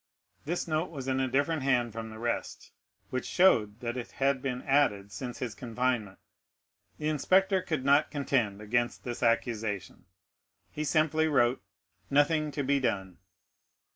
This 0.45 0.67
note 0.67 0.89
was 0.89 1.07
in 1.07 1.19
a 1.19 1.27
different 1.27 1.61
hand 1.61 1.93
from 1.93 2.09
the 2.09 2.17
rest, 2.17 2.71
which 3.11 3.27
showed 3.27 3.81
that 3.81 3.97
it 3.97 4.13
had 4.13 4.41
been 4.41 4.63
added 4.63 5.11
since 5.11 5.37
his 5.37 5.53
confinement. 5.53 6.17
The 6.97 7.07
inspector 7.07 7.61
could 7.61 7.85
not 7.85 8.09
contend 8.09 8.61
against 8.61 9.03
this 9.03 9.21
accusation; 9.21 10.05
he 10.71 10.83
simply 10.85 11.27
wrote, 11.27 11.61
_Nothing 12.11 12.51
to 12.53 12.63
be 12.63 12.79
done. 12.79 13.19